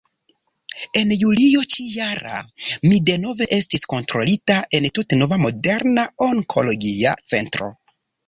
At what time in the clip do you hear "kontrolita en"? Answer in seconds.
3.93-4.89